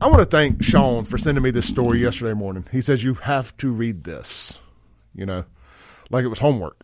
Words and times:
I 0.00 0.06
want 0.06 0.20
to 0.20 0.26
thank 0.26 0.62
Sean 0.62 1.04
for 1.04 1.18
sending 1.18 1.42
me 1.42 1.50
this 1.50 1.68
story 1.68 2.00
yesterday 2.00 2.32
morning. 2.32 2.64
He 2.70 2.80
says 2.80 3.02
you 3.02 3.14
have 3.14 3.56
to 3.56 3.72
read 3.72 4.04
this, 4.04 4.60
you 5.12 5.26
know, 5.26 5.44
like 6.08 6.24
it 6.24 6.28
was 6.28 6.38
homework. 6.38 6.78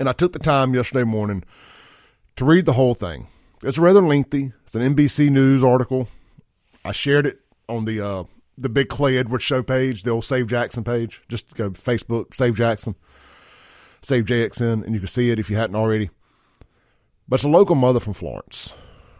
And 0.00 0.08
I 0.08 0.12
took 0.12 0.32
the 0.32 0.40
time 0.40 0.74
yesterday 0.74 1.04
morning 1.04 1.44
to 2.34 2.44
read 2.44 2.66
the 2.66 2.72
whole 2.72 2.94
thing. 2.94 3.28
It's 3.62 3.78
rather 3.78 4.02
lengthy. 4.02 4.52
It's 4.64 4.74
an 4.74 4.96
NBC 4.96 5.30
News 5.30 5.62
article. 5.62 6.08
I 6.84 6.90
shared 6.90 7.26
it 7.26 7.42
on 7.68 7.84
the 7.84 8.04
uh, 8.04 8.24
the 8.58 8.68
big 8.68 8.88
Clay 8.88 9.16
Edwards 9.16 9.44
show 9.44 9.62
page, 9.62 10.02
the 10.02 10.10
old 10.10 10.24
Save 10.24 10.48
Jackson 10.48 10.82
page. 10.82 11.22
Just 11.28 11.54
go 11.54 11.70
Facebook, 11.70 12.34
Save 12.34 12.56
Jackson, 12.56 12.96
Save 14.02 14.24
JXN, 14.24 14.84
and 14.84 14.94
you 14.94 15.00
can 15.00 15.08
see 15.08 15.30
it 15.30 15.38
if 15.38 15.48
you 15.48 15.54
hadn't 15.56 15.76
already. 15.76 16.10
But 17.28 17.36
it's 17.36 17.44
a 17.44 17.48
local 17.48 17.76
mother 17.76 18.00
from 18.00 18.14
Florence. 18.14 18.72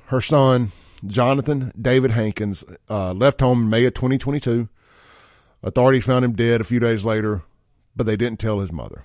Her 0.07 0.21
son, 0.21 0.73
Jonathan 1.07 1.73
David 1.81 2.13
Hankins, 2.13 2.65
uh, 2.89 3.13
left 3.13 3.41
home 3.41 3.63
in 3.63 3.71
May 3.71 3.85
of 3.85 3.95
2022. 3.95 4.69
Authorities 5.63 6.05
found 6.05 6.25
him 6.25 6.33
dead 6.33 6.61
a 6.61 6.65
few 6.65 6.81
days 6.81 7.05
later, 7.05 7.43
but 7.95 8.07
they 8.07 8.17
didn't 8.17 8.41
tell 8.41 8.61
his 8.61 8.73
mother. 8.73 9.05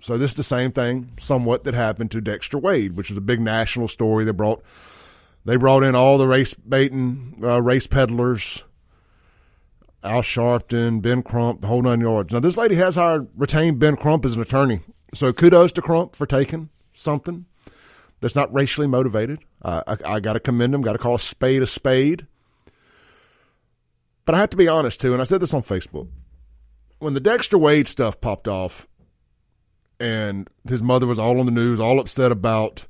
So 0.00 0.18
this 0.18 0.32
is 0.32 0.36
the 0.36 0.42
same 0.42 0.72
thing, 0.72 1.12
somewhat, 1.18 1.64
that 1.64 1.74
happened 1.74 2.10
to 2.10 2.20
Dexter 2.20 2.58
Wade, 2.58 2.96
which 2.96 3.10
was 3.10 3.16
a 3.16 3.22
big 3.22 3.40
national 3.40 3.88
story. 3.88 4.24
They 4.24 4.32
brought 4.32 4.62
they 5.44 5.56
brought 5.56 5.82
in 5.82 5.94
all 5.94 6.18
the 6.18 6.26
race 6.26 6.54
baiting, 6.54 7.40
uh, 7.42 7.60
race 7.62 7.86
peddlers, 7.86 8.64
Al 10.02 10.22
Sharpton, 10.22 11.00
Ben 11.00 11.22
Crump, 11.22 11.60
the 11.60 11.66
whole 11.66 11.82
nine 11.82 12.00
yards. 12.00 12.32
Now 12.32 12.40
this 12.40 12.56
lady 12.56 12.74
has 12.76 12.96
hired 12.96 13.28
retained 13.36 13.78
Ben 13.78 13.96
Crump 13.96 14.24
as 14.24 14.34
an 14.34 14.42
attorney, 14.42 14.80
so 15.14 15.32
kudos 15.32 15.72
to 15.72 15.82
Crump 15.82 16.16
for 16.16 16.26
taking 16.26 16.70
something 16.92 17.46
that's 18.20 18.34
not 18.34 18.52
racially 18.52 18.86
motivated. 18.86 19.40
Uh, 19.62 19.82
I, 19.86 20.14
I 20.14 20.20
got 20.20 20.34
to 20.34 20.40
commend 20.40 20.74
him. 20.74 20.82
Got 20.82 20.92
to 20.92 20.98
call 20.98 21.14
a 21.14 21.20
spade 21.20 21.62
a 21.62 21.66
spade. 21.66 22.26
But 24.24 24.34
I 24.34 24.38
have 24.38 24.50
to 24.50 24.56
be 24.56 24.68
honest 24.68 25.00
too, 25.00 25.12
and 25.12 25.20
I 25.20 25.24
said 25.24 25.40
this 25.40 25.54
on 25.54 25.62
Facebook. 25.62 26.08
When 26.98 27.14
the 27.14 27.20
Dexter 27.20 27.58
Wade 27.58 27.86
stuff 27.86 28.20
popped 28.20 28.48
off, 28.48 28.88
and 30.00 30.48
his 30.68 30.82
mother 30.82 31.06
was 31.06 31.18
all 31.18 31.38
on 31.38 31.46
the 31.46 31.52
news, 31.52 31.80
all 31.80 32.00
upset 32.00 32.32
about. 32.32 32.86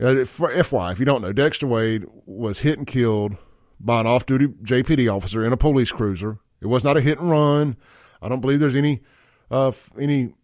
Uh, 0.00 0.24
FY, 0.24 0.92
if 0.92 1.00
you 1.00 1.04
don't 1.04 1.22
know, 1.22 1.32
Dexter 1.32 1.66
Wade 1.66 2.04
was 2.24 2.60
hit 2.60 2.78
and 2.78 2.86
killed 2.86 3.36
by 3.80 4.00
an 4.00 4.06
off-duty 4.06 4.46
JPD 4.46 5.12
officer 5.12 5.44
in 5.44 5.52
a 5.52 5.56
police 5.56 5.90
cruiser. 5.90 6.38
It 6.60 6.66
was 6.66 6.84
not 6.84 6.96
a 6.96 7.00
hit 7.00 7.18
and 7.18 7.28
run. 7.28 7.76
I 8.22 8.28
don't 8.28 8.40
believe 8.40 8.60
there's 8.60 8.76
any 8.76 9.02
uh, 9.50 9.72
any 9.98 10.34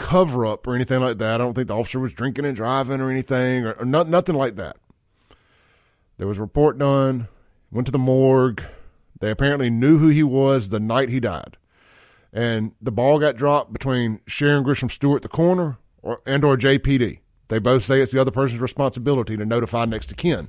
cover 0.00 0.46
up 0.46 0.66
or 0.66 0.74
anything 0.74 1.00
like 1.00 1.18
that. 1.18 1.34
I 1.34 1.38
don't 1.38 1.54
think 1.54 1.68
the 1.68 1.76
officer 1.76 2.00
was 2.00 2.12
drinking 2.12 2.46
and 2.46 2.56
driving 2.56 3.00
or 3.00 3.10
anything 3.10 3.66
or, 3.66 3.72
or 3.74 3.84
not, 3.84 4.08
nothing 4.08 4.34
like 4.34 4.56
that. 4.56 4.76
There 6.16 6.26
was 6.26 6.38
a 6.38 6.42
report 6.42 6.78
done, 6.78 7.28
went 7.70 7.86
to 7.86 7.92
the 7.92 7.98
morgue. 7.98 8.64
They 9.20 9.30
apparently 9.30 9.70
knew 9.70 9.98
who 9.98 10.08
he 10.08 10.22
was 10.22 10.70
the 10.70 10.80
night 10.80 11.10
he 11.10 11.20
died. 11.20 11.56
And 12.32 12.72
the 12.80 12.90
ball 12.90 13.18
got 13.18 13.36
dropped 13.36 13.72
between 13.72 14.20
Sharon 14.26 14.64
Grisham 14.64 14.90
Stewart, 14.90 15.22
the 15.22 15.28
coroner, 15.28 15.78
or, 16.02 16.20
and 16.26 16.44
or 16.44 16.56
JPD. 16.56 17.20
They 17.48 17.58
both 17.58 17.84
say 17.84 18.00
it's 18.00 18.12
the 18.12 18.20
other 18.20 18.30
person's 18.30 18.60
responsibility 18.60 19.36
to 19.36 19.44
notify 19.44 19.84
next 19.84 20.10
of 20.10 20.16
kin. 20.16 20.48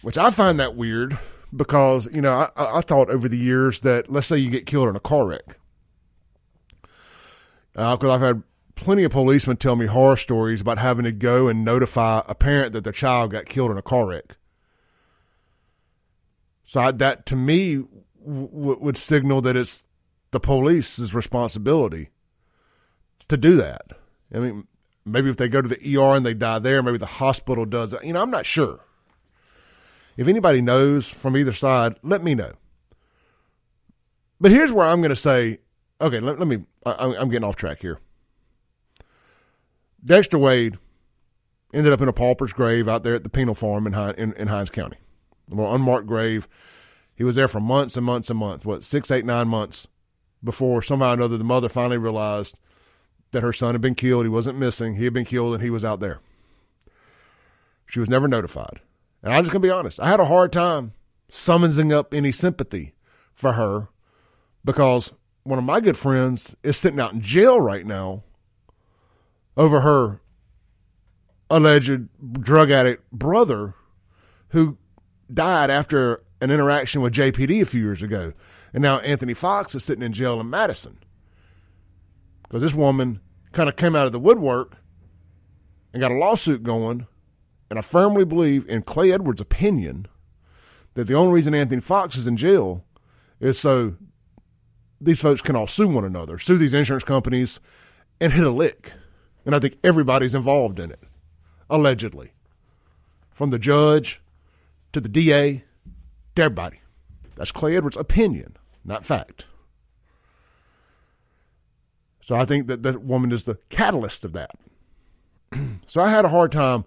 Which 0.00 0.16
I 0.16 0.30
find 0.30 0.58
that 0.60 0.76
weird 0.76 1.18
because, 1.54 2.08
you 2.12 2.22
know, 2.22 2.50
I, 2.56 2.78
I 2.78 2.80
thought 2.80 3.10
over 3.10 3.28
the 3.28 3.36
years 3.36 3.80
that 3.80 4.10
let's 4.10 4.28
say 4.28 4.38
you 4.38 4.50
get 4.50 4.64
killed 4.64 4.88
in 4.88 4.96
a 4.96 5.00
car 5.00 5.26
wreck 5.26 5.57
because 7.78 8.10
uh, 8.10 8.12
I've 8.12 8.20
had 8.20 8.42
plenty 8.74 9.04
of 9.04 9.12
policemen 9.12 9.56
tell 9.56 9.76
me 9.76 9.86
horror 9.86 10.16
stories 10.16 10.60
about 10.60 10.78
having 10.78 11.04
to 11.04 11.12
go 11.12 11.46
and 11.46 11.64
notify 11.64 12.22
a 12.26 12.34
parent 12.34 12.72
that 12.72 12.82
their 12.82 12.92
child 12.92 13.30
got 13.30 13.46
killed 13.46 13.70
in 13.70 13.78
a 13.78 13.82
car 13.82 14.06
wreck. 14.06 14.36
So 16.64 16.80
I, 16.80 16.90
that 16.90 17.24
to 17.26 17.36
me 17.36 17.84
w- 18.26 18.78
would 18.80 18.96
signal 18.96 19.40
that 19.42 19.56
it's 19.56 19.86
the 20.32 20.40
police's 20.40 21.14
responsibility 21.14 22.10
to 23.28 23.36
do 23.36 23.54
that. 23.56 23.92
I 24.34 24.40
mean, 24.40 24.66
maybe 25.04 25.30
if 25.30 25.36
they 25.36 25.48
go 25.48 25.62
to 25.62 25.68
the 25.68 25.96
ER 25.96 26.16
and 26.16 26.26
they 26.26 26.34
die 26.34 26.58
there, 26.58 26.82
maybe 26.82 26.98
the 26.98 27.06
hospital 27.06 27.64
does. 27.64 27.94
You 28.02 28.12
know, 28.12 28.22
I'm 28.22 28.30
not 28.30 28.44
sure. 28.44 28.80
If 30.16 30.26
anybody 30.26 30.60
knows 30.60 31.08
from 31.08 31.36
either 31.36 31.52
side, 31.52 31.94
let 32.02 32.24
me 32.24 32.34
know. 32.34 32.54
But 34.40 34.50
here's 34.50 34.72
where 34.72 34.88
I'm 34.88 35.00
going 35.00 35.10
to 35.10 35.16
say 35.16 35.60
okay, 36.00 36.20
let, 36.20 36.38
let 36.38 36.48
me, 36.48 36.64
I, 36.84 37.14
I'm 37.18 37.28
getting 37.28 37.48
off 37.48 37.56
track 37.56 37.80
here. 37.80 38.00
Dexter 40.04 40.38
Wade 40.38 40.78
ended 41.74 41.92
up 41.92 42.00
in 42.00 42.08
a 42.08 42.12
pauper's 42.12 42.52
grave 42.52 42.88
out 42.88 43.02
there 43.02 43.14
at 43.14 43.24
the 43.24 43.30
penal 43.30 43.54
farm 43.54 43.86
in, 43.86 43.94
in, 43.94 44.32
in 44.34 44.48
Hinds 44.48 44.70
County, 44.70 44.98
a 45.50 45.54
little 45.54 45.74
unmarked 45.74 46.06
grave. 46.06 46.48
He 47.14 47.24
was 47.24 47.36
there 47.36 47.48
for 47.48 47.60
months 47.60 47.96
and 47.96 48.06
months 48.06 48.30
and 48.30 48.38
months, 48.38 48.64
what, 48.64 48.84
six, 48.84 49.10
eight, 49.10 49.24
nine 49.24 49.48
months 49.48 49.86
before 50.42 50.82
somehow 50.82 51.10
or 51.10 51.14
another 51.14 51.36
the 51.36 51.44
mother 51.44 51.68
finally 51.68 51.98
realized 51.98 52.58
that 53.32 53.42
her 53.42 53.52
son 53.52 53.74
had 53.74 53.80
been 53.80 53.94
killed. 53.94 54.24
He 54.24 54.30
wasn't 54.30 54.58
missing. 54.58 54.94
He 54.94 55.04
had 55.04 55.12
been 55.12 55.24
killed 55.24 55.54
and 55.54 55.62
he 55.62 55.70
was 55.70 55.84
out 55.84 56.00
there. 56.00 56.20
She 57.86 58.00
was 58.00 58.08
never 58.08 58.28
notified. 58.28 58.80
And 59.22 59.32
I'm 59.32 59.42
just 59.42 59.52
going 59.52 59.62
to 59.62 59.66
be 59.66 59.72
honest. 59.72 59.98
I 59.98 60.08
had 60.08 60.20
a 60.20 60.26
hard 60.26 60.52
time 60.52 60.92
summoning 61.30 61.92
up 61.92 62.14
any 62.14 62.32
sympathy 62.32 62.94
for 63.34 63.54
her 63.54 63.88
because 64.64 65.12
one 65.44 65.58
of 65.58 65.64
my 65.64 65.80
good 65.80 65.96
friends 65.96 66.54
is 66.62 66.76
sitting 66.76 67.00
out 67.00 67.12
in 67.12 67.20
jail 67.20 67.60
right 67.60 67.86
now 67.86 68.22
over 69.56 69.80
her 69.80 70.20
alleged 71.50 72.08
drug 72.40 72.70
addict 72.70 73.10
brother 73.10 73.74
who 74.50 74.76
died 75.32 75.70
after 75.70 76.22
an 76.40 76.50
interaction 76.50 77.02
with 77.02 77.14
JPD 77.14 77.62
a 77.62 77.66
few 77.66 77.82
years 77.82 78.02
ago. 78.02 78.32
And 78.72 78.82
now 78.82 78.98
Anthony 78.98 79.34
Fox 79.34 79.74
is 79.74 79.84
sitting 79.84 80.04
in 80.04 80.12
jail 80.12 80.40
in 80.40 80.50
Madison. 80.50 80.98
Because 82.42 82.62
this 82.62 82.74
woman 82.74 83.20
kind 83.52 83.68
of 83.68 83.76
came 83.76 83.96
out 83.96 84.06
of 84.06 84.12
the 84.12 84.20
woodwork 84.20 84.76
and 85.92 86.00
got 86.00 86.12
a 86.12 86.14
lawsuit 86.14 86.62
going. 86.62 87.06
And 87.70 87.78
I 87.78 87.82
firmly 87.82 88.24
believe, 88.24 88.66
in 88.68 88.82
Clay 88.82 89.12
Edwards' 89.12 89.40
opinion, 89.40 90.06
that 90.94 91.06
the 91.06 91.14
only 91.14 91.34
reason 91.34 91.54
Anthony 91.54 91.82
Fox 91.82 92.16
is 92.16 92.26
in 92.26 92.36
jail 92.36 92.84
is 93.40 93.58
so 93.58 93.96
these 95.00 95.20
folks 95.20 95.40
can 95.40 95.56
all 95.56 95.66
sue 95.66 95.88
one 95.88 96.04
another, 96.04 96.38
sue 96.38 96.58
these 96.58 96.74
insurance 96.74 97.04
companies, 97.04 97.60
and 98.20 98.32
hit 98.32 98.44
a 98.44 98.50
lick. 98.50 98.92
And 99.44 99.54
I 99.54 99.58
think 99.58 99.78
everybody's 99.82 100.34
involved 100.34 100.78
in 100.78 100.90
it, 100.90 101.04
allegedly, 101.70 102.32
from 103.30 103.50
the 103.50 103.58
judge 103.58 104.20
to 104.92 105.00
the 105.00 105.08
DA 105.08 105.64
to 106.36 106.42
everybody. 106.42 106.80
That's 107.36 107.52
Clay 107.52 107.76
Edwards' 107.76 107.96
opinion, 107.96 108.56
not 108.84 109.04
fact. 109.04 109.46
So 112.20 112.34
I 112.34 112.44
think 112.44 112.66
that 112.66 112.82
that 112.82 113.02
woman 113.02 113.32
is 113.32 113.44
the 113.44 113.58
catalyst 113.70 114.24
of 114.24 114.32
that. 114.32 114.50
so 115.86 116.02
I 116.02 116.10
had 116.10 116.24
a 116.24 116.30
hard 116.30 116.52
time 116.52 116.84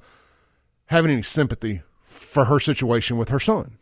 having 0.88 1.10
any 1.10 1.24
sympathy 1.24 1.82
for 2.06 2.46
her 2.46 2.60
situation 2.60 3.18
with 3.18 3.30
her 3.30 3.40
son. 3.40 3.78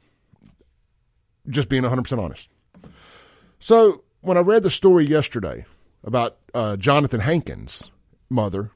Just 1.50 1.68
being 1.68 1.84
100% 1.84 2.18
honest. 2.18 2.50
So 3.60 4.04
when 4.22 4.38
I 4.38 4.42
read 4.42 4.64
the 4.64 4.70
story 4.70 5.08
yesterday 5.08 5.66
about 6.04 6.38
uh, 6.54 6.76
Jonathan 6.76 7.22
Hankins' 7.22 7.92
mother 8.30 8.72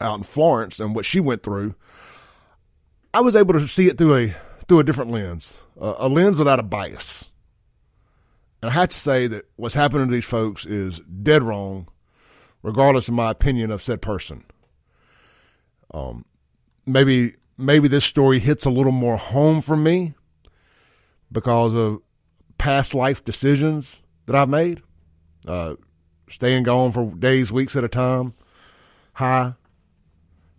out 0.00 0.18
in 0.18 0.24
Florence 0.24 0.80
and 0.80 0.94
what 0.94 1.04
she 1.04 1.20
went 1.20 1.42
through, 1.42 1.74
I 3.12 3.20
was 3.20 3.36
able 3.36 3.54
to 3.54 3.68
see 3.68 3.88
it 3.88 3.98
through 3.98 4.16
a 4.16 4.36
through 4.66 4.80
a 4.80 4.84
different 4.84 5.10
lens, 5.10 5.58
uh, 5.80 5.94
a 5.98 6.08
lens 6.08 6.36
without 6.36 6.58
a 6.58 6.62
bias. 6.62 7.30
And 8.62 8.70
I 8.70 8.74
have 8.74 8.88
to 8.88 8.96
say 8.96 9.26
that 9.26 9.44
what's 9.56 9.74
happening 9.74 10.06
to 10.06 10.12
these 10.12 10.24
folks 10.24 10.64
is 10.64 11.00
dead 11.00 11.42
wrong, 11.42 11.88
regardless 12.62 13.08
of 13.08 13.14
my 13.14 13.30
opinion 13.30 13.70
of 13.70 13.82
said 13.82 14.00
person. 14.00 14.44
Um, 15.92 16.24
maybe 16.86 17.34
maybe 17.58 17.88
this 17.88 18.04
story 18.04 18.38
hits 18.38 18.64
a 18.64 18.70
little 18.70 18.92
more 18.92 19.18
home 19.18 19.60
for 19.60 19.76
me 19.76 20.14
because 21.30 21.74
of 21.74 22.00
past 22.56 22.94
life 22.94 23.22
decisions 23.24 24.02
that 24.26 24.36
I've 24.36 24.48
made. 24.48 24.82
Uh, 25.46 25.74
staying 26.28 26.64
gone 26.64 26.90
for 26.92 27.06
days, 27.14 27.52
weeks 27.52 27.76
at 27.76 27.84
a 27.84 27.88
time, 27.88 28.34
high. 29.14 29.54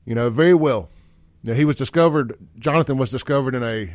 You 0.06 0.16
know, 0.16 0.30
very 0.30 0.54
well. 0.54 0.90
He 1.44 1.66
was 1.66 1.76
discovered. 1.76 2.38
Jonathan 2.58 2.98
was 2.98 3.12
discovered 3.12 3.56
in 3.56 3.64
a 3.64 3.92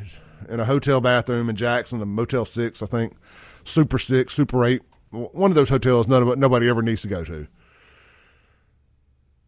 in 0.48 0.60
a 0.60 0.64
hotel 0.64 1.00
bathroom 1.00 1.50
in 1.50 1.56
Jackson, 1.56 2.00
a 2.00 2.06
Motel 2.06 2.44
Six, 2.44 2.82
I 2.82 2.86
think, 2.86 3.16
Super 3.64 3.98
Six, 3.98 4.34
Super 4.34 4.64
Eight, 4.64 4.82
one 5.10 5.50
of 5.50 5.54
those 5.54 5.68
hotels 5.68 6.06
none 6.08 6.38
nobody 6.38 6.68
ever 6.68 6.82
needs 6.82 7.02
to 7.02 7.08
go 7.08 7.24
to. 7.24 7.46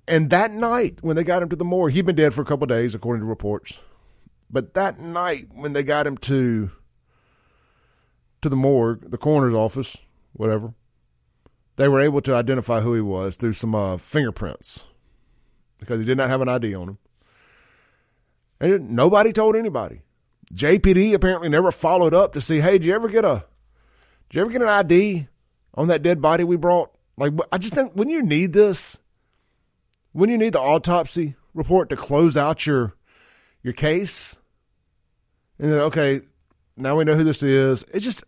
And 0.09 0.31
that 0.31 0.53
night, 0.53 0.99
when 1.01 1.15
they 1.15 1.25
got 1.25 1.43
him 1.43 1.49
to 1.51 1.57
the 1.57 1.65
morgue, 1.65 1.93
he'd 1.93 2.07
been 2.07 2.17
dead 2.17 2.35
for 2.35 2.43
a 2.43 2.45
couple 2.45 2.67
days, 2.67 2.95
according 2.95 3.23
to 3.23 3.27
reports. 3.27 3.79
But 4.51 4.75
that 4.75 5.01
night, 5.01 5.49
when 5.53 5.73
they 5.73 5.83
got 5.83 6.07
him 6.07 6.19
to 6.19 6.71
to 8.43 8.49
the 8.49 8.57
morgue, 8.57 9.11
the 9.11 9.19
coroner's 9.19 9.55
office, 9.55 9.97
whatever, 10.33 10.75
they 11.77 11.89
were 11.89 12.01
able 12.01 12.21
to 12.23 12.35
identify 12.35 12.81
who 12.81 12.95
he 12.95 13.01
was 13.01 13.37
through 13.37 13.55
some 13.55 13.75
uh, 13.75 13.97
fingerprints 13.97 14.85
because 15.79 15.99
he 15.99 16.07
did 16.07 16.19
not 16.19 16.29
have 16.29 16.41
an 16.41 16.49
ID 16.49 16.75
on 16.75 16.91
him. 16.91 16.99
And 18.61 18.91
nobody 18.91 19.33
told 19.33 19.57
anybody. 19.57 20.03
JPD 20.55 21.15
apparently 21.15 21.49
never 21.49 21.73
followed 21.73 22.15
up 22.15 22.35
to 22.35 22.41
see, 22.41 22.61
hey, 22.61 22.73
did 22.73 22.85
you 22.85 22.95
ever 22.95 23.09
get 23.09 23.25
a, 23.25 23.45
did 24.29 24.37
you 24.37 24.41
ever 24.43 24.51
get 24.51 24.63
an 24.63 24.69
ID 24.69 25.29
on 25.75 25.89
that 25.89 26.03
dead 26.03 26.21
body 26.21 26.45
we 26.45 26.57
brought? 26.57 26.91
Like, 27.17 27.33
I 27.51 27.59
just 27.59 27.75
think 27.75 27.93
when 27.95 28.09
you 28.09 28.23
need 28.23 28.53
this, 28.53 29.01
when 30.13 30.31
you 30.31 30.39
need 30.39 30.53
the 30.53 30.61
autopsy 30.61 31.35
report 31.55 31.89
to 31.89 31.97
close 31.97 32.37
out 32.37 32.67
your 32.67 32.95
your 33.63 33.73
case, 33.73 34.39
and 35.59 35.73
okay, 35.73 36.23
now 36.77 36.97
we 36.97 37.05
know 37.05 37.17
who 37.17 37.25
this 37.25 37.43
is. 37.43 37.85
It 37.95 38.01
just 38.01 38.25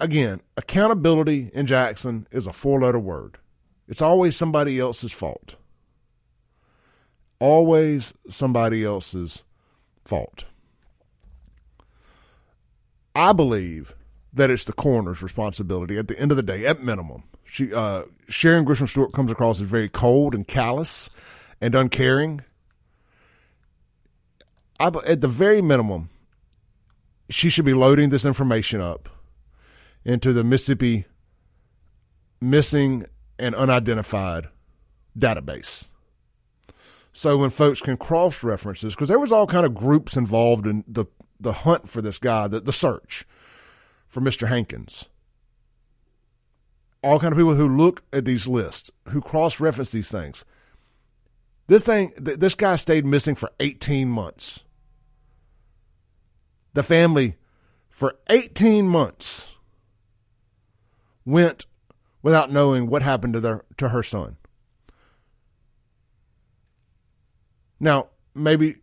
again, 0.00 0.40
accountability 0.56 1.50
in 1.52 1.66
Jackson 1.66 2.26
is 2.32 2.46
a 2.46 2.52
four 2.52 2.80
letter 2.80 2.98
word. 2.98 3.38
It's 3.86 4.02
always 4.02 4.36
somebody 4.36 4.78
else's 4.78 5.12
fault. 5.12 5.54
Always 7.38 8.12
somebody 8.28 8.84
else's 8.84 9.42
fault. 10.04 10.44
I 13.14 13.32
believe 13.32 13.94
that 14.32 14.50
it's 14.50 14.64
the 14.64 14.72
coroner's 14.72 15.22
responsibility 15.22 15.98
at 15.98 16.08
the 16.08 16.18
end 16.18 16.30
of 16.30 16.36
the 16.36 16.42
day, 16.42 16.64
at 16.66 16.82
minimum. 16.82 17.24
She, 17.44 17.74
uh, 17.74 18.02
Sharon 18.28 18.64
Grisham 18.64 18.88
Stewart 18.88 19.12
comes 19.12 19.30
across 19.30 19.60
as 19.60 19.66
very 19.66 19.88
cold 19.88 20.34
and 20.34 20.46
callous 20.46 21.10
and 21.60 21.74
uncaring. 21.74 22.42
I, 24.78 24.86
at 25.04 25.20
the 25.20 25.28
very 25.28 25.60
minimum, 25.60 26.10
she 27.28 27.50
should 27.50 27.64
be 27.64 27.74
loading 27.74 28.10
this 28.10 28.24
information 28.24 28.80
up 28.80 29.08
into 30.04 30.32
the 30.32 30.44
Mississippi 30.44 31.06
missing 32.40 33.06
and 33.38 33.54
unidentified 33.54 34.48
database. 35.18 35.84
So 37.12 37.36
when 37.36 37.50
folks 37.50 37.82
can 37.82 37.96
cross 37.96 38.42
references, 38.42 38.94
because 38.94 39.08
there 39.08 39.18
was 39.18 39.32
all 39.32 39.46
kind 39.46 39.66
of 39.66 39.74
groups 39.74 40.16
involved 40.16 40.66
in 40.66 40.84
the 40.86 41.06
the 41.40 41.52
hunt 41.52 41.88
for 41.88 42.02
this 42.02 42.18
guy, 42.18 42.46
the, 42.48 42.60
the 42.60 42.72
search 42.72 43.26
for 44.06 44.20
Mr. 44.20 44.48
Hankins. 44.48 45.08
All 47.02 47.18
kind 47.18 47.32
of 47.32 47.38
people 47.38 47.54
who 47.54 47.78
look 47.78 48.02
at 48.12 48.26
these 48.26 48.46
lists, 48.46 48.90
who 49.08 49.22
cross 49.22 49.58
reference 49.58 49.90
these 49.90 50.10
things. 50.10 50.44
This 51.66 51.82
thing, 51.82 52.12
th- 52.22 52.38
this 52.38 52.54
guy 52.54 52.76
stayed 52.76 53.06
missing 53.06 53.34
for 53.34 53.52
18 53.58 54.08
months. 54.08 54.64
The 56.74 56.82
family, 56.82 57.36
for 57.88 58.16
18 58.28 58.86
months, 58.86 59.49
went 61.24 61.66
without 62.22 62.52
knowing 62.52 62.88
what 62.88 63.02
happened 63.02 63.34
to 63.34 63.40
their 63.40 63.64
to 63.78 63.90
her 63.90 64.02
son. 64.02 64.36
Now, 67.78 68.08
maybe, 68.34 68.76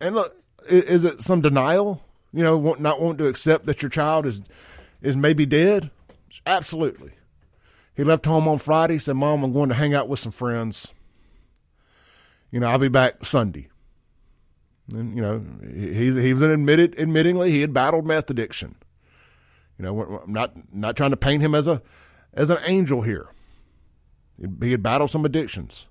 and 0.00 0.14
look, 0.14 0.34
is 0.66 1.04
it 1.04 1.20
some 1.20 1.40
denial? 1.40 2.02
You 2.32 2.42
know, 2.42 2.74
not 2.78 3.00
wanting 3.00 3.18
to 3.18 3.28
accept 3.28 3.66
that 3.66 3.82
your 3.82 3.90
child 3.90 4.26
is 4.26 4.40
is 5.02 5.16
maybe 5.16 5.46
dead? 5.46 5.90
Absolutely. 6.46 7.12
He 7.94 8.02
left 8.02 8.26
home 8.26 8.48
on 8.48 8.58
Friday. 8.58 8.98
Said, 8.98 9.16
"Mom, 9.16 9.44
I'm 9.44 9.52
going 9.52 9.68
to 9.68 9.74
hang 9.74 9.94
out 9.94 10.08
with 10.08 10.18
some 10.18 10.32
friends. 10.32 10.92
You 12.50 12.60
know, 12.60 12.66
I'll 12.66 12.78
be 12.78 12.88
back 12.88 13.24
Sunday." 13.24 13.68
And 14.92 15.14
you 15.14 15.22
know, 15.22 15.44
he 15.62 16.20
he 16.20 16.34
was 16.34 16.42
admitted 16.42 16.96
admittingly 16.96 17.48
he 17.48 17.60
had 17.60 17.72
battled 17.72 18.06
meth 18.06 18.30
addiction. 18.30 18.76
You 19.78 19.84
know, 19.84 20.22
I'm 20.24 20.32
not 20.32 20.52
not 20.72 20.96
trying 20.96 21.10
to 21.10 21.16
paint 21.16 21.42
him 21.42 21.54
as 21.54 21.66
a 21.66 21.82
as 22.32 22.50
an 22.50 22.58
angel 22.64 23.02
here. 23.02 23.28
He 24.60 24.72
had 24.72 24.82
battled 24.82 25.10
some 25.10 25.24
addictions. 25.24 25.86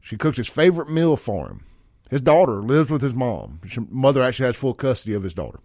She 0.00 0.16
cooks 0.16 0.36
his 0.36 0.48
favorite 0.48 0.90
meal 0.90 1.16
for 1.16 1.48
him. 1.48 1.64
His 2.10 2.20
daughter 2.20 2.62
lives 2.62 2.90
with 2.90 3.00
his 3.00 3.14
mom. 3.14 3.60
His 3.64 3.78
mother 3.88 4.22
actually 4.22 4.46
has 4.46 4.56
full 4.56 4.74
custody 4.74 5.14
of 5.14 5.22
his 5.22 5.34
daughter. 5.34 5.60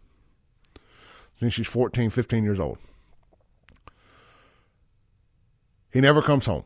Think 1.40 1.54
she's 1.54 1.68
14, 1.68 2.10
15 2.10 2.44
years 2.44 2.60
old. 2.60 2.78
He 5.92 6.02
never 6.02 6.22
comes 6.22 6.46
home. 6.46 6.66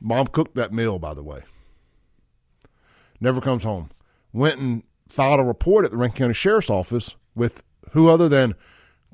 Mom 0.00 0.28
cooked 0.28 0.54
that 0.54 0.72
meal, 0.72 0.98
by 0.98 1.12
the 1.12 1.22
way. 1.22 1.42
Never 3.20 3.40
comes 3.40 3.64
home. 3.64 3.90
Went 4.32 4.60
and 4.60 4.82
filed 5.08 5.40
a 5.40 5.44
report 5.44 5.84
at 5.84 5.90
the 5.90 5.96
Rankin 5.96 6.18
County 6.18 6.34
Sheriff's 6.34 6.70
Office 6.70 7.16
with 7.34 7.62
who 7.92 8.08
other 8.08 8.28
than 8.28 8.54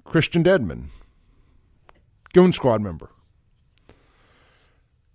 Christian 0.05 0.45
Dedmon, 0.45 0.91
Goon 2.33 2.53
Squad 2.53 2.81
member. 2.81 3.11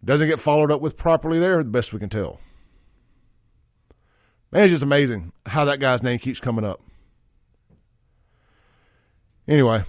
Doesn't 0.03 0.27
get 0.27 0.39
followed 0.39 0.71
up 0.71 0.81
with 0.81 0.97
properly 0.97 1.39
there, 1.39 1.63
the 1.63 1.69
best 1.69 1.93
we 1.93 1.99
can 1.99 2.09
tell. 2.09 2.39
Man, 4.51 4.63
it's 4.63 4.71
just 4.71 4.83
amazing 4.83 5.31
how 5.45 5.65
that 5.65 5.79
guy's 5.79 6.01
name 6.01 6.19
keeps 6.19 6.39
coming 6.39 6.65
up. 6.65 6.81
Anyway, 9.47 9.83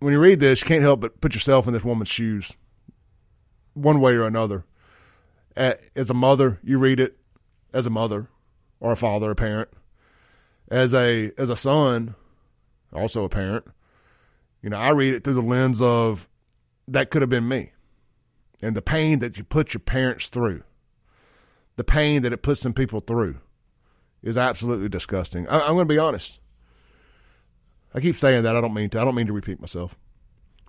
when 0.00 0.12
you 0.12 0.18
read 0.18 0.40
this, 0.40 0.60
you 0.60 0.66
can't 0.66 0.82
help 0.82 1.00
but 1.00 1.20
put 1.20 1.34
yourself 1.34 1.66
in 1.66 1.72
this 1.72 1.84
woman's 1.84 2.08
shoes, 2.08 2.54
one 3.72 4.00
way 4.00 4.14
or 4.14 4.26
another. 4.26 4.64
As 5.56 6.10
a 6.10 6.14
mother, 6.14 6.58
you 6.62 6.78
read 6.78 6.98
it 6.98 7.16
as 7.72 7.86
a 7.86 7.90
mother 7.90 8.28
or 8.80 8.92
a 8.92 8.96
father, 8.96 9.30
a 9.30 9.34
parent. 9.34 9.70
As 10.70 10.92
a 10.94 11.30
as 11.38 11.50
a 11.50 11.56
son, 11.56 12.16
also 12.94 13.24
a 13.24 13.28
parent. 13.28 13.66
You 14.62 14.70
know, 14.70 14.78
I 14.78 14.90
read 14.90 15.14
it 15.14 15.24
through 15.24 15.34
the 15.34 15.42
lens 15.42 15.82
of 15.82 16.28
that 16.88 17.10
could 17.10 17.22
have 17.22 17.28
been 17.30 17.48
me, 17.48 17.72
and 18.62 18.76
the 18.76 18.82
pain 18.82 19.18
that 19.18 19.36
you 19.36 19.44
put 19.44 19.74
your 19.74 19.80
parents 19.80 20.28
through 20.28 20.62
the 21.76 21.84
pain 21.84 22.22
that 22.22 22.32
it 22.32 22.42
puts 22.42 22.60
some 22.60 22.72
people 22.72 23.00
through 23.00 23.38
is 24.22 24.38
absolutely 24.38 24.88
disgusting. 24.88 25.48
I, 25.48 25.60
am 25.68 25.74
going 25.74 25.88
to 25.88 25.94
be 25.94 25.98
honest. 25.98 26.38
I 27.94 28.00
keep 28.00 28.18
saying 28.18 28.42
that. 28.44 28.56
I 28.56 28.60
don't 28.60 28.74
mean 28.74 28.90
to. 28.90 29.00
I 29.00 29.04
don't 29.04 29.14
mean 29.14 29.26
to 29.26 29.32
repeat 29.32 29.60
myself. 29.60 29.98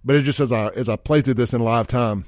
But 0.03 0.15
it 0.17 0.21
just 0.21 0.39
as 0.39 0.51
I 0.51 0.67
as 0.69 0.89
I 0.89 0.95
play 0.95 1.21
through 1.21 1.35
this 1.35 1.53
in 1.53 1.61
live 1.61 1.87
time, 1.87 2.25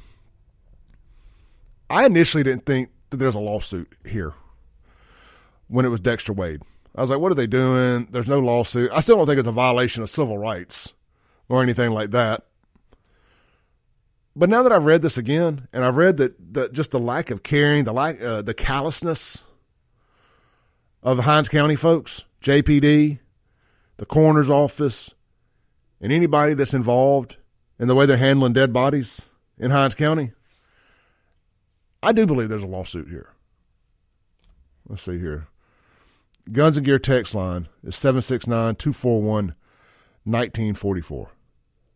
I 1.90 2.06
initially 2.06 2.44
didn't 2.44 2.66
think 2.66 2.90
that 3.10 3.18
there's 3.18 3.36
a 3.36 3.40
lawsuit 3.40 3.92
here 4.06 4.34
when 5.68 5.86
it 5.86 5.90
was 5.90 6.00
Dexter 6.00 6.34
Wade. 6.34 6.64
I 6.98 7.02
was 7.02 7.12
like, 7.12 7.20
what 7.20 7.32
are 7.32 7.36
they 7.36 7.48
doing? 7.48 8.08
There's 8.10 8.28
no 8.28 8.40
lawsuit. 8.40 8.90
I 8.92 9.02
still 9.02 9.18
don't 9.18 9.28
think 9.28 9.38
it's 9.38 9.48
a 9.48 9.52
violation 9.52 10.02
of 10.02 10.10
civil 10.10 10.40
rights 10.40 10.94
or 11.48 11.62
anything 11.62 11.92
like 11.92 12.10
that. 12.12 12.48
But 14.36 14.50
now 14.50 14.64
that 14.64 14.72
I've 14.72 14.86
read 14.86 15.04
this 15.04 15.18
again, 15.18 15.68
and 15.72 15.86
I've 15.86 15.98
read 15.98 16.18
that, 16.18 16.54
that 16.54 16.74
just 16.74 16.92
the 16.92 17.00
lack 17.00 17.30
of 17.30 17.44
caring, 17.44 17.84
the 17.84 17.94
lack, 17.94 18.20
uh, 18.22 18.42
the 18.42 18.56
callousness 18.56 19.46
of 21.04 21.18
the 21.18 21.24
Hinds 21.24 21.50
County 21.50 21.76
folks, 21.76 22.24
JPD, 22.42 23.20
the 23.98 24.06
coroner's 24.06 24.50
office, 24.50 25.14
and 26.02 26.12
anybody 26.12 26.56
that's 26.56 26.74
involved 26.74 27.38
in 27.80 27.88
the 27.88 27.96
way 27.96 28.08
they're 28.08 28.18
handling 28.18 28.54
dead 28.54 28.74
bodies 28.74 29.30
in 29.60 29.70
Hinds 29.70 29.96
County, 29.96 30.32
I 32.02 32.12
do 32.12 32.26
believe 32.26 32.50
there's 32.50 32.64
a 32.64 32.68
lawsuit 32.68 33.08
here. 33.08 33.34
Let's 34.88 35.04
see 35.04 35.20
here. 35.20 35.48
Guns 36.52 36.78
and 36.78 36.86
Gear 36.86 37.00
text 37.00 37.36
line 37.36 37.68
is 37.84 37.96
769 37.96 38.76
241 38.76 39.56
1944. 40.24 41.30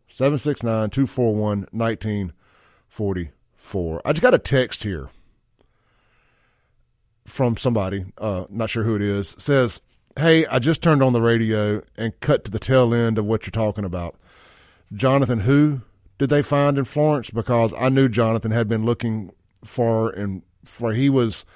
769 0.08 0.90
241 0.90 1.66
1944. 1.70 4.02
I 4.04 4.12
just 4.12 4.22
got 4.22 4.34
a 4.34 4.38
text 4.38 4.82
here 4.82 5.08
from 7.24 7.56
somebody, 7.56 8.04
uh, 8.18 8.44
not 8.50 8.68
sure 8.68 8.84
who 8.84 8.96
it 8.96 9.02
is, 9.02 9.34
says, 9.38 9.80
Hey, 10.18 10.44
I 10.46 10.58
just 10.58 10.82
turned 10.82 11.02
on 11.02 11.14
the 11.14 11.22
radio 11.22 11.82
and 11.96 12.18
cut 12.20 12.44
to 12.44 12.50
the 12.50 12.58
tail 12.58 12.94
end 12.94 13.16
of 13.16 13.24
what 13.24 13.46
you're 13.46 13.52
talking 13.52 13.84
about. 13.84 14.16
Jonathan, 14.92 15.40
who 15.40 15.80
did 16.18 16.28
they 16.28 16.42
find 16.42 16.76
in 16.76 16.84
Florence? 16.84 17.30
Because 17.30 17.72
I 17.78 17.88
knew 17.88 18.08
Jonathan 18.08 18.50
had 18.50 18.68
been 18.68 18.84
looking 18.84 19.32
for, 19.64 20.10
and 20.10 20.42
for 20.66 20.92
he 20.92 21.08
was 21.08 21.46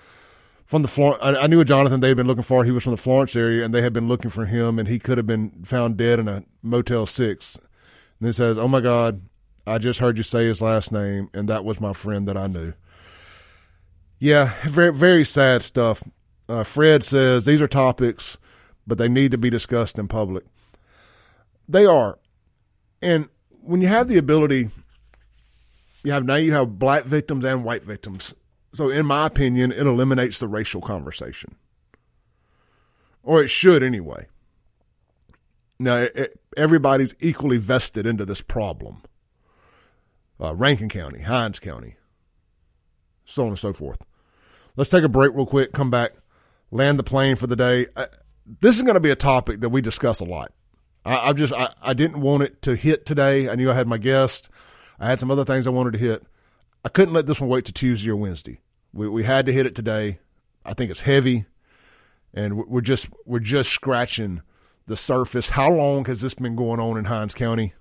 from 0.67 0.83
the 0.83 0.89
Florence. 0.89 1.23
I, 1.23 1.35
I 1.37 1.47
knew 1.47 1.61
a 1.61 1.65
Jonathan 1.65 2.01
they 2.01 2.09
had 2.09 2.17
been 2.17 2.27
looking 2.27 2.43
for. 2.43 2.65
He 2.65 2.71
was 2.73 2.83
from 2.83 2.93
the 2.93 2.99
Florence 2.99 3.35
area, 3.35 3.65
and 3.65 3.73
they 3.73 3.83
had 3.83 3.93
been 3.93 4.09
looking 4.09 4.31
for 4.31 4.47
him, 4.47 4.79
and 4.79 4.89
he 4.89 4.99
could 4.99 5.17
have 5.17 5.27
been 5.27 5.63
found 5.65 5.97
dead 5.97 6.19
in 6.19 6.29
a 6.29 6.45
Motel 6.63 7.07
Six. 7.07 7.57
And 8.19 8.27
he 8.29 8.33
says, 8.33 8.59
Oh 8.59 8.69
my 8.69 8.81
God, 8.81 9.23
I 9.67 9.79
just 9.79 10.01
heard 10.01 10.17
you 10.17 10.23
say 10.23 10.47
his 10.47 10.61
last 10.61 10.93
name, 10.93 11.31
and 11.33 11.49
that 11.49 11.65
was 11.65 11.81
my 11.81 11.93
friend 11.93 12.27
that 12.29 12.37
I 12.37 12.49
knew. 12.49 12.75
Yeah, 14.19 14.55
very, 14.65 14.93
very 14.93 15.25
sad 15.25 15.63
stuff. 15.63 16.03
Uh, 16.49 16.65
Fred 16.65 17.05
says 17.05 17.45
these 17.45 17.61
are 17.61 17.69
topics, 17.69 18.39
but 18.87 18.99
they 18.99 19.09
need 19.09 19.31
to 19.33 19.39
be 19.39 19.51
discussed 19.51 19.99
in 19.99 20.09
public. 20.09 20.45
They 21.69 21.85
are. 21.85 22.19
And 23.03 23.29
when 23.63 23.81
you 23.83 23.89
have 23.89 24.09
the 24.09 24.17
ability, 24.17 24.71
you 26.05 26.13
have 26.13 26.25
now 26.25 26.37
you 26.37 26.53
have 26.53 26.79
black 26.79 27.05
victims 27.05 27.45
and 27.45 27.65
white 27.65 27.83
victims. 27.83 28.35
So, 28.77 28.91
in 28.91 29.07
my 29.07 29.27
opinion, 29.27 29.73
it 29.73 29.87
eliminates 29.87 30.39
the 30.39 30.49
racial 30.49 30.83
conversation. 30.83 31.55
Or 33.23 33.43
it 33.43 33.49
should 33.49 33.83
anyway. 33.83 34.27
Now, 35.79 35.97
it, 35.97 36.39
everybody's 36.59 37.15
equally 37.19 37.57
vested 37.57 38.07
into 38.07 38.27
this 38.27 38.43
problem. 38.43 39.03
Uh, 40.39 40.55
Rankin 40.55 40.91
County, 40.91 41.21
Hinds 41.21 41.59
County, 41.59 41.97
so 43.25 43.45
on 43.45 43.49
and 43.49 43.59
so 43.59 43.73
forth. 43.73 44.03
Let's 44.77 44.91
take 44.91 45.05
a 45.05 45.09
break 45.09 45.33
real 45.33 45.47
quick, 45.47 45.73
come 45.73 45.91
back. 45.91 46.13
land 46.71 46.99
the 46.99 47.03
plane 47.03 47.37
for 47.37 47.47
the 47.47 47.57
day. 47.57 47.87
Uh, 47.97 48.09
this 48.61 48.77
is 48.77 48.83
going 48.83 48.93
to 48.93 49.01
be 49.01 49.11
a 49.11 49.17
topic 49.17 49.61
that 49.61 49.71
we 49.71 49.81
discuss 49.81 50.21
a 50.21 50.27
lot. 50.27 50.53
I, 51.03 51.31
I 51.31 51.33
just 51.33 51.55
I, 51.55 51.73
I 51.81 51.95
didn't 51.95 52.21
want 52.21 52.43
it 52.43 52.61
to 52.63 52.77
hit 52.77 53.07
today. 53.07 53.49
I 53.49 53.55
knew 53.55 53.71
I 53.71 53.75
had 53.75 53.89
my 53.89 53.97
guest. 53.97 54.51
I 55.01 55.07
had 55.07 55.19
some 55.19 55.31
other 55.31 55.47
things 55.47 55.67
I 55.67 55.71
wanted 55.71 55.95
to 55.95 55.99
hit. 55.99 56.27
I 56.85 56.91
couldn't 56.91 57.15
let 57.15 57.27
this 57.27 57.41
one 57.41 57.49
wait 57.49 57.65
to 57.65 57.73
Tuesday 57.73 58.11
or 58.11 58.17
Wednesday. 58.17 58.61
We 58.97 59.09
we 59.09 59.25
had 59.25 59.45
to 59.47 59.53
hit 59.53 59.67
it 59.67 59.75
today. 59.75 60.21
I 60.65 60.73
think 60.73 60.91
it's 60.91 61.03
heavy, 61.03 61.45
and 62.33 62.67
we're 62.67 62.81
just 62.81 63.09
we're 63.27 63.41
just 63.41 63.71
scratching 63.71 64.41
the 64.87 64.97
surface. 64.97 65.51
How 65.51 65.71
long 65.71 66.07
has 66.07 66.23
this 66.23 66.33
been 66.33 66.57
going 66.57 66.81
on 66.81 66.97
in 66.97 67.05
Hinds 67.05 67.35
County? 67.35 67.75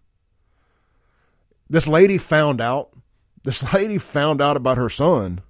This 1.70 1.88
lady 1.88 2.18
found 2.18 2.60
out. 2.60 2.90
This 3.44 3.74
lady 3.74 3.98
found 3.98 4.42
out 4.42 4.58
about 4.58 4.78
her 4.78 4.90
son 4.90 5.42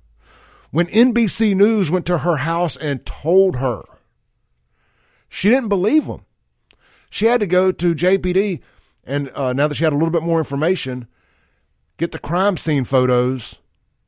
when 0.70 0.88
NBC 0.88 1.56
News 1.56 1.90
went 1.90 2.06
to 2.06 2.20
her 2.20 2.38
house 2.38 2.78
and 2.78 3.06
told 3.06 3.56
her. 3.56 3.84
She 5.30 5.50
didn't 5.50 5.70
believe 5.70 6.06
them. 6.06 6.26
She 7.10 7.26
had 7.26 7.40
to 7.40 7.48
go 7.48 7.72
to 7.72 7.96
JPD, 7.96 8.60
and 9.04 9.32
uh, 9.34 9.54
now 9.54 9.68
that 9.68 9.76
she 9.76 9.84
had 9.84 9.94
a 9.94 9.98
little 9.98 10.12
bit 10.12 10.22
more 10.22 10.38
information, 10.38 11.08
get 11.98 12.12
the 12.12 12.20
crime 12.20 12.56
scene 12.56 12.84
photos, 12.84 13.58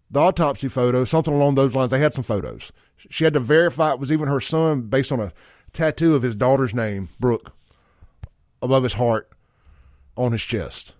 the 0.09 0.19
autopsy 0.19 0.67
photos, 0.67 1.09
something 1.09 1.33
along 1.33 1.55
those 1.55 1.75
lines. 1.75 1.91
They 1.91 1.99
had 1.99 2.13
some 2.13 2.23
photos. 2.23 2.71
She 3.09 3.23
had 3.23 3.33
to 3.33 3.39
verify 3.39 3.91
it 3.91 3.99
was 3.99 4.11
even 4.11 4.27
her 4.27 4.39
son 4.39 4.81
based 4.83 5.11
on 5.11 5.19
a 5.19 5.33
tattoo 5.73 6.15
of 6.15 6.23
his 6.23 6.35
daughter's 6.35 6.73
name, 6.73 7.09
Brooke, 7.19 7.53
above 8.61 8.83
his 8.83 8.93
heart 8.93 9.29
on 10.15 10.31
his 10.31 10.41
chest. 10.41 10.95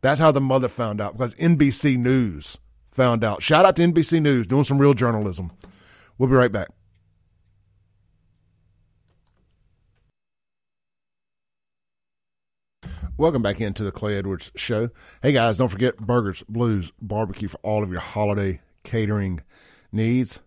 That's 0.00 0.20
how 0.20 0.32
the 0.32 0.40
mother 0.40 0.68
found 0.68 1.00
out 1.00 1.12
because 1.16 1.34
NBC 1.34 1.98
News 1.98 2.58
found 2.88 3.22
out. 3.22 3.42
Shout 3.42 3.64
out 3.64 3.76
to 3.76 3.82
NBC 3.82 4.22
News 4.22 4.46
doing 4.46 4.64
some 4.64 4.78
real 4.78 4.94
journalism. 4.94 5.52
We'll 6.16 6.28
be 6.28 6.34
right 6.34 6.52
back. 6.52 6.68
Welcome 13.20 13.42
back 13.42 13.60
into 13.60 13.84
the 13.84 13.92
Clay 13.92 14.16
Edwards 14.16 14.50
Show. 14.56 14.88
Hey 15.22 15.32
guys, 15.32 15.58
don't 15.58 15.68
forget 15.68 15.98
Burgers 15.98 16.42
Blues 16.48 16.90
Barbecue 17.02 17.48
for 17.48 17.58
all 17.58 17.82
of 17.82 17.90
your 17.90 18.00
holiday 18.00 18.62
catering 18.82 19.42
needs. 19.92 20.40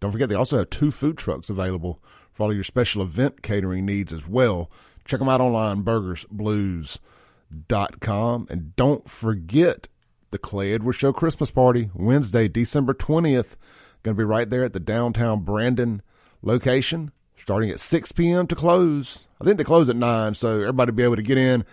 Don't 0.00 0.10
forget 0.10 0.30
they 0.30 0.34
also 0.34 0.56
have 0.56 0.70
two 0.70 0.90
food 0.90 1.18
trucks 1.18 1.50
available 1.50 2.02
for 2.32 2.44
all 2.44 2.50
of 2.50 2.56
your 2.56 2.64
special 2.64 3.02
event 3.02 3.42
catering 3.42 3.84
needs 3.84 4.10
as 4.10 4.26
well. 4.26 4.70
Check 5.04 5.18
them 5.18 5.28
out 5.28 5.42
online, 5.42 5.82
burgersblues.com. 5.82 8.46
And 8.48 8.74
don't 8.74 9.06
forget 9.06 9.88
the 10.30 10.38
Clay 10.38 10.72
Edwards 10.72 10.96
Show 10.96 11.12
Christmas 11.12 11.50
Party, 11.50 11.90
Wednesday, 11.92 12.48
December 12.48 12.94
20th. 12.94 13.56
Going 14.02 14.16
to 14.16 14.18
be 14.18 14.24
right 14.24 14.48
there 14.48 14.64
at 14.64 14.72
the 14.72 14.80
downtown 14.80 15.40
Brandon 15.40 16.00
location, 16.40 17.12
starting 17.36 17.68
at 17.68 17.80
6 17.80 18.12
p.m. 18.12 18.46
to 18.46 18.54
close. 18.54 19.26
I 19.42 19.44
think 19.44 19.58
they 19.58 19.64
close 19.64 19.90
at 19.90 19.96
9, 19.96 20.34
so 20.34 20.60
everybody 20.60 20.90
will 20.90 20.96
be 20.96 21.02
able 21.02 21.16
to 21.16 21.22
get 21.22 21.36
in 21.36 21.66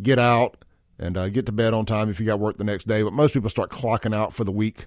get 0.00 0.18
out 0.18 0.56
and 0.98 1.16
uh, 1.16 1.28
get 1.28 1.46
to 1.46 1.52
bed 1.52 1.74
on 1.74 1.86
time 1.86 2.08
if 2.08 2.18
you 2.18 2.26
got 2.26 2.40
work 2.40 2.56
the 2.56 2.64
next 2.64 2.86
day. 2.86 3.02
But 3.02 3.12
most 3.12 3.34
people 3.34 3.50
start 3.50 3.70
clocking 3.70 4.14
out 4.14 4.32
for 4.32 4.44
the 4.44 4.52
week 4.52 4.86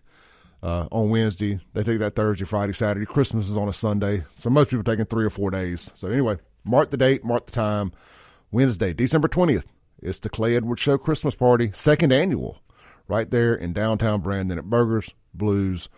uh, 0.64 0.88
on 0.92 1.10
Wednesday. 1.10 1.60
They 1.74 1.84
take 1.84 2.00
that 2.00 2.16
Thursday, 2.16 2.46
Friday, 2.46 2.74
Saturday. 2.74 3.06
Christmas 3.06 3.50
is 3.50 3.58
on 3.58 3.70
a 3.70 3.74
Sunday. 3.74 4.24
So 4.40 4.50
most 4.50 4.70
people 4.70 4.84
taking 4.84 5.06
three 5.06 5.26
or 5.26 5.30
four 5.30 5.52
days. 5.52 5.92
So 5.96 6.10
anyway, 6.10 6.38
mark 6.64 6.90
the 6.90 6.98
date, 6.98 7.24
mark 7.24 7.46
the 7.46 7.52
time. 7.52 7.92
Wednesday, 8.52 8.94
December 8.94 9.28
20th. 9.28 9.64
It's 10.02 10.20
the 10.20 10.30
Clay 10.30 10.56
Edwards 10.56 10.82
Show 10.82 10.98
Christmas 10.98 11.36
Party, 11.36 11.72
second 11.74 12.12
annual, 12.12 12.62
right 13.08 13.30
there 13.30 13.54
in 13.54 13.72
downtown 13.72 14.20
Brandon 14.20 14.58
at 14.58 14.66
Burgers, 14.66 15.14
Blues, 15.34 15.90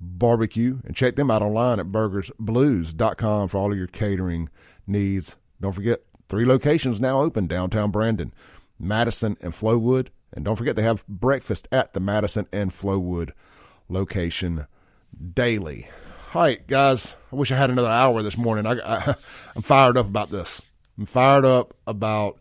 Barbecue. 0.00 0.80
And 0.84 0.96
check 0.96 1.14
them 1.14 1.30
out 1.30 1.42
online 1.42 1.78
at 1.78 1.86
burgersblues.com 1.86 3.48
for 3.48 3.58
all 3.58 3.72
of 3.72 3.78
your 3.78 3.86
catering 3.86 4.50
needs. 4.86 5.36
Don't 5.60 5.72
forget, 5.72 6.00
three 6.28 6.44
locations 6.44 7.00
now 7.00 7.20
open 7.20 7.46
downtown 7.46 7.92
Brandon. 7.92 8.34
Madison, 8.82 9.36
and 9.40 9.52
Flowood. 9.52 10.08
And 10.32 10.44
don't 10.44 10.56
forget, 10.56 10.76
they 10.76 10.82
have 10.82 11.06
breakfast 11.06 11.68
at 11.70 11.92
the 11.92 12.00
Madison 12.00 12.46
and 12.52 12.70
Flowood 12.70 13.30
location 13.88 14.66
daily. 15.34 15.88
All 16.34 16.42
right, 16.42 16.66
guys, 16.66 17.14
I 17.30 17.36
wish 17.36 17.52
I 17.52 17.56
had 17.56 17.70
another 17.70 17.88
hour 17.88 18.22
this 18.22 18.36
morning. 18.36 18.66
I, 18.66 18.72
I, 18.72 19.14
I'm 19.56 19.62
fired 19.62 19.96
up 19.96 20.06
about 20.06 20.30
this. 20.30 20.60
I'm 20.98 21.06
fired 21.06 21.44
up 21.44 21.74
about 21.86 22.38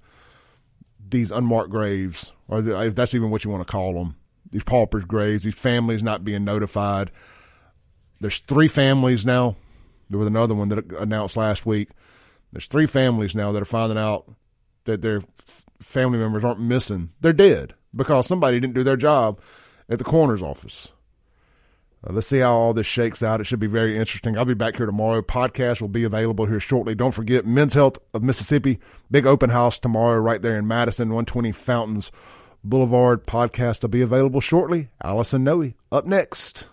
these 1.09 1.31
unmarked 1.31 1.69
graves, 1.69 2.31
or 2.47 2.59
if 2.59 2.95
that's 2.95 3.13
even 3.13 3.29
what 3.29 3.43
you 3.43 3.51
want 3.51 3.65
to 3.65 3.71
call 3.71 3.93
them, 3.93 4.15
these 4.49 4.63
paupers' 4.63 5.05
graves, 5.05 5.43
these 5.43 5.55
families 5.55 6.01
not 6.01 6.23
being 6.23 6.43
notified. 6.43 7.11
There's 8.19 8.39
three 8.39 8.67
families 8.67 9.25
now. 9.25 9.55
There 10.09 10.19
was 10.19 10.27
another 10.27 10.55
one 10.55 10.69
that 10.69 10.91
announced 10.93 11.37
last 11.37 11.65
week. 11.65 11.89
There's 12.51 12.67
three 12.67 12.85
families 12.85 13.35
now 13.35 13.51
that 13.51 13.61
are 13.61 13.65
finding 13.65 13.97
out 13.97 14.29
that 14.85 15.01
their 15.01 15.21
family 15.81 16.17
members 16.19 16.43
aren't 16.43 16.59
missing. 16.59 17.09
They're 17.21 17.33
dead 17.33 17.73
because 17.95 18.27
somebody 18.27 18.59
didn't 18.59 18.75
do 18.75 18.83
their 18.83 18.97
job 18.97 19.39
at 19.89 19.97
the 19.97 20.03
coroner's 20.03 20.41
office. 20.41 20.89
Uh, 22.05 22.13
let's 22.13 22.27
see 22.27 22.39
how 22.39 22.53
all 22.53 22.73
this 22.73 22.87
shakes 22.87 23.21
out. 23.21 23.41
It 23.41 23.45
should 23.45 23.59
be 23.59 23.67
very 23.67 23.97
interesting. 23.97 24.37
I'll 24.37 24.45
be 24.45 24.53
back 24.53 24.77
here 24.77 24.85
tomorrow. 24.85 25.21
Podcast 25.21 25.81
will 25.81 25.87
be 25.87 26.03
available 26.03 26.45
here 26.45 26.59
shortly. 26.59 26.95
Don't 26.95 27.13
forget 27.13 27.45
Men's 27.45 27.73
Health 27.73 27.97
of 28.13 28.23
Mississippi, 28.23 28.79
big 29.09 29.25
open 29.25 29.49
house 29.49 29.77
tomorrow 29.79 30.19
right 30.19 30.41
there 30.41 30.57
in 30.57 30.67
Madison, 30.67 31.09
120 31.09 31.51
Fountains 31.51 32.11
Boulevard. 32.63 33.25
Podcast 33.25 33.81
will 33.81 33.89
be 33.89 34.01
available 34.01 34.41
shortly. 34.41 34.89
Allison 35.03 35.43
Noe 35.43 35.73
up 35.91 36.05
next. 36.05 36.69